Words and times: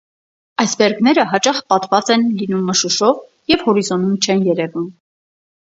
Այսբերգները 0.63 1.25
հաճախ 1.33 1.59
պատված 1.73 2.09
են 2.17 2.25
լինում 2.41 2.65
մշուշով 2.71 3.21
և 3.55 3.69
հորիզոնում 3.69 4.19
չեն 4.27 4.45
երևում։ 4.51 4.93